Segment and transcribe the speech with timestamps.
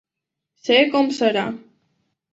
[0.69, 1.47] Sé com serà.